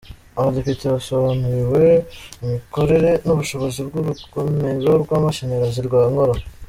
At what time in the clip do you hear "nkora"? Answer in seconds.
6.11-6.35